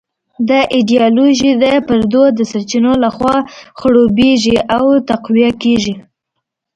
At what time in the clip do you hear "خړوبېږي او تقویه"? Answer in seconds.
3.79-5.51